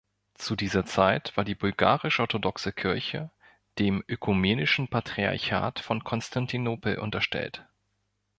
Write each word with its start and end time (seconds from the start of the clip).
Zu 0.33 0.55
dieser 0.55 0.83
Zeit 0.83 1.31
war 1.37 1.43
die 1.45 1.53
Bulgarisch-orthodoxe 1.53 2.73
Kirche 2.73 3.29
dem 3.77 4.03
Ökumenischen 4.07 4.87
Patriarchat 4.87 5.77
von 5.79 6.03
Konstantinopel 6.03 6.97
untergestellt. 6.97 7.67